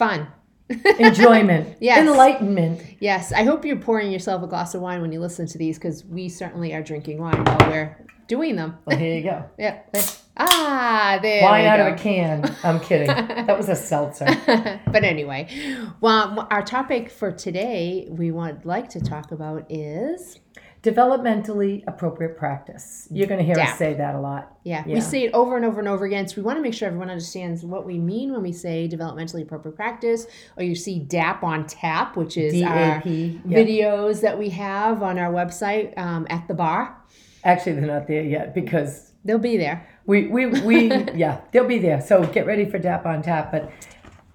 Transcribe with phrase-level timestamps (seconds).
[0.00, 0.28] Fun.
[0.98, 1.98] enjoyment, Yes.
[1.98, 2.80] enlightenment.
[3.00, 5.76] Yes, I hope you're pouring yourself a glass of wine when you listen to these
[5.78, 7.96] because we certainly are drinking wine while we're
[8.26, 8.78] doing them.
[8.86, 9.44] Well, here you go.
[9.58, 9.80] Yeah.
[10.38, 11.88] Ah, there Wine out go.
[11.88, 12.56] of a can.
[12.64, 13.08] I'm kidding.
[13.46, 14.24] That was a seltzer.
[14.86, 15.48] but anyway,
[16.00, 20.38] well, our topic for today we would like to talk about is
[20.82, 23.06] Developmentally appropriate practice.
[23.10, 23.68] You're going to hear DAP.
[23.72, 24.56] us say that a lot.
[24.64, 26.26] yeah, we say it over and over and over again.
[26.26, 29.42] So we want to make sure everyone understands what we mean when we say developmentally
[29.42, 33.04] appropriate practice, or you see DAP on tap, which is our Yep.
[33.44, 36.96] videos that we have on our website um, at the bar.
[37.44, 39.86] Actually, they're not there yet because They'll be there.
[40.06, 42.00] we we we yeah they'll be there.
[42.00, 43.52] So get ready for DAP on tap.
[43.52, 43.70] But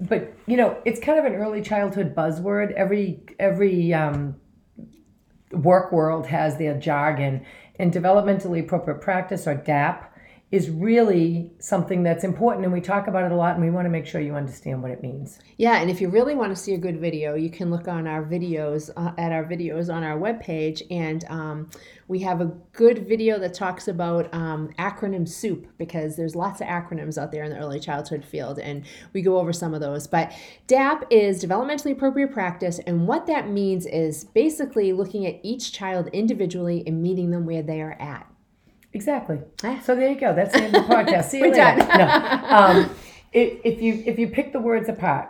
[0.00, 2.72] but you know it's kind of an early childhood buzzword.
[2.72, 4.36] Every every um,
[5.52, 7.44] work world has their jargon,
[7.78, 10.09] and developmentally appropriate practice or DAP
[10.50, 13.86] is really something that's important, and we talk about it a lot, and we want
[13.86, 15.38] to make sure you understand what it means.
[15.58, 18.08] Yeah, and if you really want to see a good video, you can look on
[18.08, 21.70] our videos uh, at our videos on our webpage, and um,
[22.08, 26.66] we have a good video that talks about um, acronym soup because there's lots of
[26.66, 30.08] acronyms out there in the early childhood field, and we go over some of those.
[30.08, 30.32] But
[30.66, 36.08] DAP is developmentally appropriate practice, and what that means is basically looking at each child
[36.08, 38.26] individually and meeting them where they are at.
[38.92, 39.38] Exactly.
[39.82, 40.34] So there you go.
[40.34, 41.24] That's the end of the podcast.
[41.26, 41.86] See you We're later.
[41.86, 41.98] done.
[41.98, 42.46] No.
[42.50, 42.90] Um,
[43.32, 45.28] if, if you if you pick the words apart,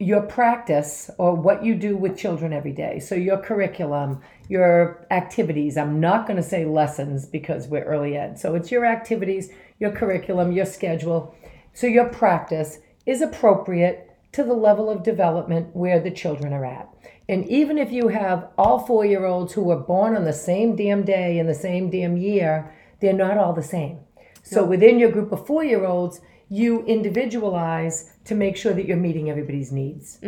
[0.00, 2.98] your practice or what you do with children every day.
[2.98, 5.76] So your curriculum, your activities.
[5.76, 8.38] I'm not going to say lessons because we're early ed.
[8.38, 11.34] So it's your activities, your curriculum, your schedule.
[11.72, 16.88] So your practice is appropriate to the level of development where the children are at.
[17.28, 20.76] And even if you have all four year olds who were born on the same
[20.76, 24.00] damn day in the same damn year, they're not all the same.
[24.42, 28.96] So within your group of four year olds, you individualize to make sure that you're
[28.96, 30.18] meeting everybody's needs.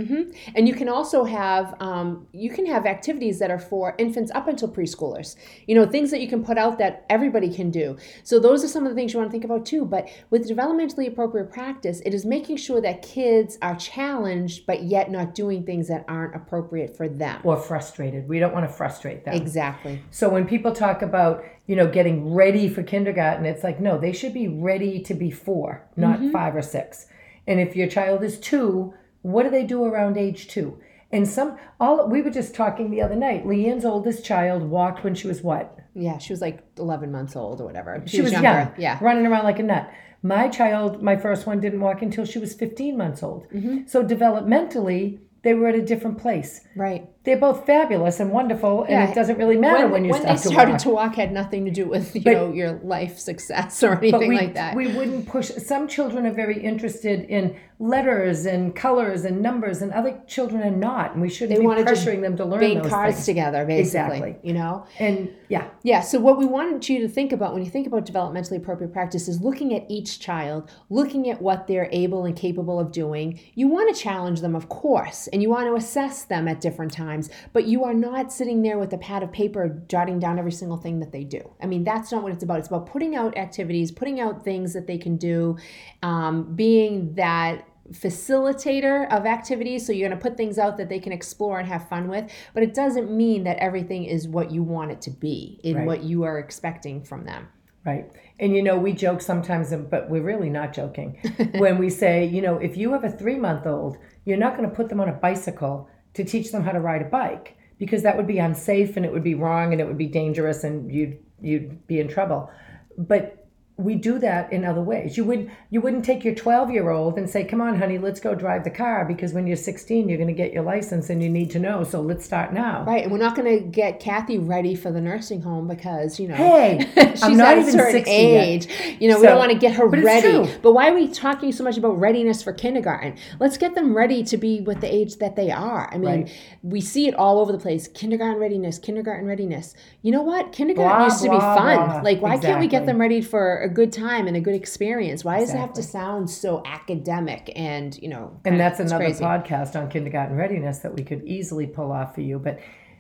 [0.55, 4.49] And you can also have um, you can have activities that are for infants up
[4.49, 5.37] until preschoolers.
[5.67, 7.97] You know, things that you can put out that everybody can do.
[8.23, 9.85] So those are some of the things you want to think about too.
[9.85, 15.11] But with developmentally appropriate practice, it is making sure that kids are challenged, but yet
[15.11, 17.41] not doing things that aren't appropriate for them.
[17.45, 18.29] Or frustrated.
[18.29, 19.35] We don't want to frustrate them.
[19.35, 20.01] Exactly.
[20.11, 24.13] So when people talk about, you know, getting ready for kindergarten, it's like, no, they
[24.13, 27.07] should be ready to be four, not five or six.
[27.49, 30.79] And if your child is two, what do they do around age two?
[31.11, 33.47] And some, all we were just talking the other night.
[33.47, 35.77] Leanne's oldest child walked when she was what?
[35.95, 38.03] Yeah, she was like 11 months old or whatever.
[38.07, 38.47] She, was younger.
[38.49, 38.99] young, Yeah.
[39.01, 39.91] running around like a nut.
[40.23, 43.49] My child, my first one, didn't walk until she was 15 months old.
[43.49, 43.87] Mm-hmm.
[43.87, 46.61] So developmentally, they were at a different place.
[46.77, 47.09] Right.
[47.29, 49.11] They're both fabulous and wonderful, and Yeah.
[49.11, 50.81] it doesn't really matter when, when, you when start they to started walk.
[50.81, 54.29] to walk had nothing to do with you But- know your life success or anything
[54.31, 54.75] we, like that.
[54.75, 55.49] we wouldn't push.
[55.51, 60.71] Some children are very interested in letters and colors and numbers, and other children are
[60.89, 63.27] not, and we shouldn't They be pressuring them to learn Bang those cards things.
[63.27, 64.17] together, basically.
[64.17, 64.37] Exactly.
[64.43, 64.85] You know.
[64.99, 68.05] And yeah, Yeah, so what we wanted you to think about when you think about
[68.05, 72.81] developmentally appropriate practice is looking at each child, looking at what they're able and capable
[72.81, 73.39] of doing.
[73.55, 76.93] You want to challenge them, of course, and you want to assess them at different
[76.93, 77.18] times,
[77.53, 80.77] but you are not sitting there with a pad of paper jotting down every single
[80.77, 81.41] thing that they do.
[81.63, 82.59] I mean, that's not what it's about.
[82.61, 85.57] It's about putting out activities, putting out things that they can do,
[86.03, 91.01] um, being that facilitator of activities so you're going to put things out that they
[91.01, 94.63] can explore and have fun with but it doesn't mean that everything is what you
[94.63, 95.87] want it to be in Right.
[95.87, 97.49] what you are expecting from them
[97.85, 98.11] right.
[98.41, 101.19] And you know, we joke sometimes, but we're really not joking
[101.57, 104.69] when we say, you know, if you have a three month old, you're not going
[104.69, 108.03] to put them on a bicycle to teach them how to ride a bike because
[108.03, 110.93] that would be unsafe and it would be wrong and it would be dangerous and
[110.93, 112.51] you'd you'd be in trouble.
[112.99, 113.47] But
[113.79, 115.17] we do that in other ways.
[115.17, 118.19] You would you wouldn't take your 12 year old and say, "Come on, honey, let's
[118.19, 121.23] go drive the car," because when you're 16, you're going to get your license and
[121.23, 121.85] you need to know.
[121.85, 122.85] So let's start now.
[122.85, 126.27] right and we're not going to get kathy ready for the nursing home because you
[126.27, 128.45] know Hey, she's I'm not at a even certain 60 yet.
[128.49, 128.69] age.
[128.99, 130.53] You know, we don't want to get her but ready.
[130.61, 133.17] But why are we talking so much about readiness for kindergarten?
[133.39, 135.89] Let's get them ready to be with the age that they are.
[135.93, 136.33] I mean, Right.
[136.63, 137.87] we see it all over the place.
[137.87, 139.75] Kindergarten readiness, kindergarten readiness.
[140.03, 140.51] You know what?
[140.53, 141.77] Kindergarten Blah, used to be fun.
[141.77, 142.01] blah.
[142.03, 145.25] Like, why can't we get them ready for a good time and a good experience?
[145.25, 149.23] Why does it have to sound so academic and, you know, And that's another crazy.
[149.23, 152.39] podcast on kindergarten readiness that we could easily pull off for you.
[152.39, 152.59] But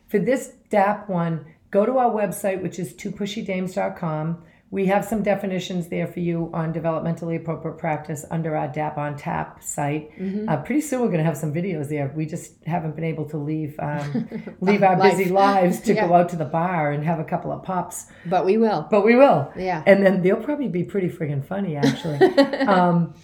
[0.08, 4.42] for this DAP one, go to our website, which is twopushydames.com.
[4.70, 9.16] We have some definitions there for you on developmentally appropriate practice under our DAP on
[9.16, 10.10] Tap site.
[10.18, 10.46] Mm-hmm.
[10.46, 12.12] Uh, pretty soon we're going to have some videos there.
[12.14, 14.28] We just haven't been able to leave um,
[14.60, 15.16] leave our Life.
[15.16, 16.06] busy lives to Yeah.
[16.06, 18.06] go out to the bar and have a couple of pops.
[18.26, 18.86] But we will.
[18.90, 19.50] But we will.
[19.56, 19.82] Yeah.
[19.86, 22.18] And then they'll probably be pretty friggin' funny, actually.
[22.66, 23.14] um,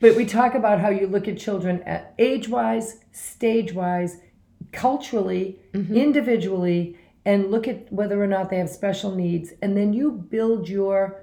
[0.00, 4.16] But we talk about how you look at children at age wise, stage wise,
[4.72, 5.94] culturally, Mm-hmm.
[5.94, 6.96] individually,
[7.30, 9.52] and look at whether or not they have special needs.
[9.62, 11.22] And then you build your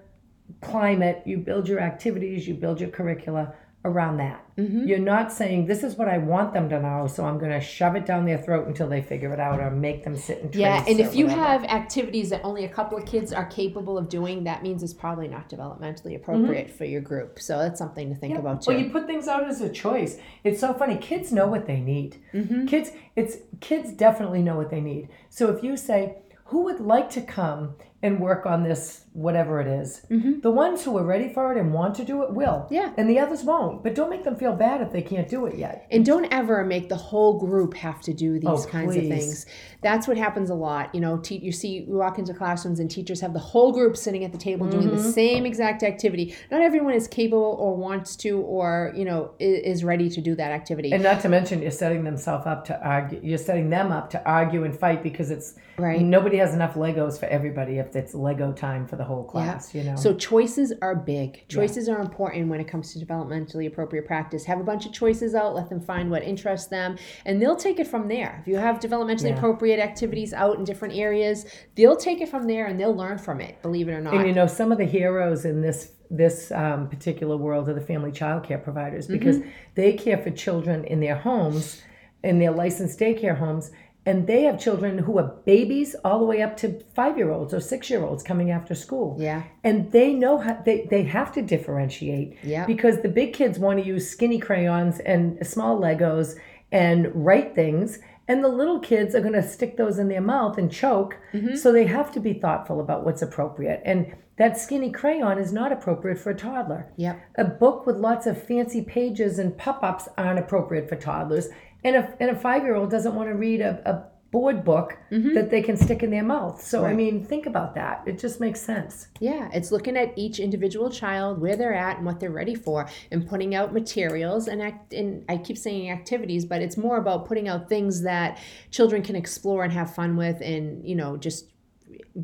[0.62, 3.54] climate, you build your activities, you build your curricula
[3.88, 4.44] around that.
[4.58, 4.88] Mm-hmm.
[4.88, 7.62] You're not saying this is what I want them to know, so I'm going to
[7.62, 10.52] shove it down their throat until they figure it out or make them sit and
[10.52, 10.62] trace.
[10.62, 11.42] Yeah, and if you whatever.
[11.44, 14.94] have activities that only a couple of kids are capable of doing, that means it's
[14.94, 17.40] probably not developmentally appropriate for your group.
[17.40, 18.40] So that's something to think Yeah.
[18.40, 18.72] about too.
[18.72, 20.18] Well, you put things out as a choice.
[20.44, 20.98] It's so funny.
[20.98, 22.18] Kids know what they need.
[22.34, 22.66] Mm-hmm.
[22.66, 25.10] Kids, it's kids definitely know what they need.
[25.30, 26.18] So if you say,
[26.48, 30.06] "Who would like to come and work on this, whatever it is,"
[30.42, 32.66] the ones who are ready for it and want to do it will.
[32.66, 32.74] Mm-hmm.
[32.74, 32.92] Yeah.
[32.98, 33.82] And the others won't.
[33.84, 35.88] But don't make them feel bad if they can't do it yet.
[35.92, 39.10] And don't ever make the whole group have to do these Oh, kinds of please.
[39.10, 39.46] things.
[39.82, 40.94] That's what happens a lot.
[40.94, 43.98] You know, te- you see, you walk into classrooms and teachers have the whole group
[43.98, 44.98] sitting at the table doing Mm-hmm.
[44.98, 46.36] the same exact activity.
[46.52, 50.52] Not everyone is capable or wants to or, you know, is ready to do that
[50.52, 50.92] activity.
[50.94, 53.20] And not to mention, you're setting themselves up to argue.
[53.24, 56.02] You're setting them up to argue and fight because it's Right.
[56.02, 59.74] Nobody has enough Legos for everybody if it's Lego time for the whole class.
[59.74, 59.96] You know.
[59.96, 61.48] So choices are big.
[61.48, 64.46] Choices are important when it comes to developmentally appropriate practice.
[64.46, 67.80] Have a bunch of choices out, let them find what interests them, and they'll take
[67.80, 68.40] it from there.
[68.42, 69.38] If you have developmentally Yeah.
[69.38, 71.46] appropriate activities out in different areas,
[71.76, 74.14] they'll take it from there and they'll learn from it, believe it or not.
[74.14, 77.82] And you know, some of the heroes in this this um, particular world are the
[77.82, 79.40] family child care providers because
[79.76, 81.82] they care for children in their homes,
[82.24, 83.72] in their licensed daycare homes,
[84.08, 87.54] and they have children who are babies all the way up to five year olds
[87.54, 89.18] or six year olds coming after school.
[89.20, 89.44] yeah.
[89.66, 92.66] And they know how they, they have to differentiate Yeah.
[92.66, 96.36] because the big kids want to use skinny crayons and small Legos
[96.72, 98.00] and write things.
[98.30, 101.18] And the little kids are going to stick those in their mouth and choke.
[101.34, 101.56] Mm-hmm.
[101.56, 103.82] So they have to be thoughtful about what's appropriate.
[103.86, 106.92] And that skinny crayon is not appropriate for a toddler.
[106.98, 107.20] Yep.
[107.36, 111.48] A book with lots of fancy pages and pop ups aren't appropriate for toddlers.
[111.88, 114.98] And a, and a five year old doesn't want to read a, a board book
[115.12, 115.34] mm-hmm.
[115.36, 116.62] that they can stick in their mouth.
[116.62, 118.04] So, I mean, think about that.
[118.06, 119.08] It just makes sense.
[119.20, 122.90] Yeah, it's looking at each individual child, where they're at, and what they're ready for,
[123.12, 124.94] and putting out materials and act.
[124.94, 128.40] And I keep saying activities, but it's more about putting out things that
[128.70, 131.46] children can explore and have fun with, and you know, just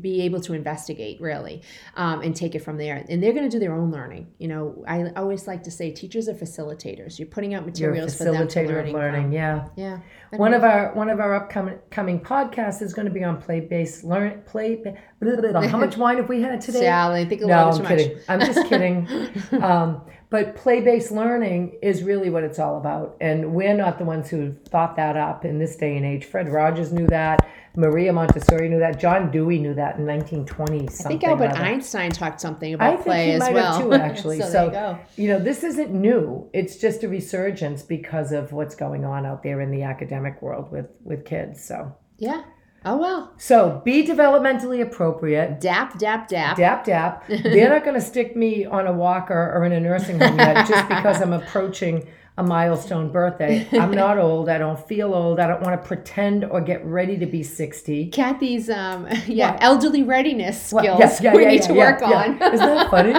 [0.00, 1.62] be able to investigate really
[1.96, 4.48] um, and take it from there and they're going to do their own learning you
[4.48, 8.16] know i always like to say teachers are facilitators you're putting out You're a materials
[8.16, 9.32] for them to facilitator of learning learning.
[9.32, 9.68] Yeah.
[9.76, 9.98] yeah
[10.32, 13.60] One of our one of our upcoming coming podcasts is going to be on play
[13.60, 14.76] based learn play.
[14.76, 15.68] blah, blah, blah.
[15.68, 16.80] How much wine have we had today?
[16.80, 18.18] Sally, I think a No, I'm too kidding.
[18.28, 19.08] I'm just kidding.
[19.62, 20.02] um,
[20.34, 24.28] but play based learning is really what it's all about, and we're not the ones
[24.28, 26.24] who thought that up in this day and age.
[26.24, 27.46] Fred Rogers knew that.
[27.76, 28.98] Maria Montessori knew that.
[28.98, 31.06] John Dewey knew that in 1920 something.
[31.06, 31.60] i think albert or other.
[31.60, 34.40] einstein talked something I about think play he as might well have too, actually.
[34.40, 36.50] so, so, you go you know, this isn't new.
[36.52, 40.72] It's just a resurgence because of what's going on out there in the academic world
[40.72, 41.64] with with kids.
[41.64, 42.42] So, yeah
[42.84, 45.60] oh well so be developmentally appropriate.
[45.60, 47.26] dap dap dap Dap dap.
[47.28, 50.66] They're not going to stick me on a walker or in a nursing home yet
[50.68, 53.64] just because I'm approaching a milestone birthday.
[53.72, 54.48] I'm not old.
[54.48, 55.38] I don't feel old.
[55.38, 58.10] I don't want to pretend or get ready to be 60.
[58.10, 59.62] Kathy's um yeah What?
[59.62, 62.42] elderly readiness skills Well, yes, yeah, we yeah, need yeah, to work on.
[62.42, 63.12] Isn't that funny?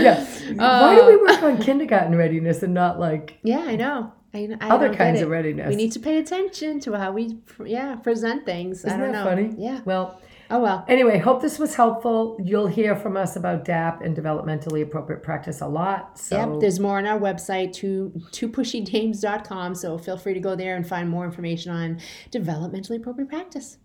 [0.00, 0.24] yeah.
[0.56, 4.12] Why do we work on kindergarten readiness and not like yeah, I know.
[4.32, 5.68] I, I other kinds of readiness?
[5.68, 8.84] We need to pay attention to how we yeah present things.
[8.84, 9.24] Isn't don't that know.
[9.24, 9.54] funny?
[9.58, 9.80] Yeah.
[9.84, 10.20] Well,
[10.52, 10.84] Oh well.
[10.88, 12.36] anyway, hope this was helpful.
[12.42, 16.18] You'll hear from us about DAP and developmentally appropriate practice a lot.
[16.18, 20.74] So Yep, there's more on our website to twopushydames.com, so feel free to go there
[20.74, 22.00] and find more information on
[22.32, 23.78] developmentally appropriate practice.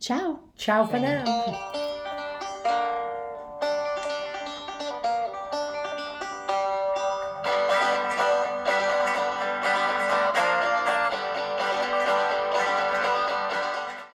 [0.00, 0.40] Ciao.
[0.56, 1.85] ciao for now.